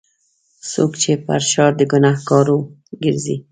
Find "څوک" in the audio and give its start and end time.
0.71-0.91